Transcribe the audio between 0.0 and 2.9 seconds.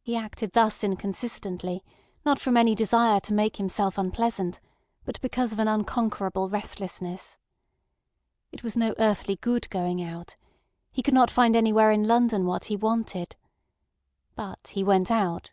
He acted thus inconsistently, not from any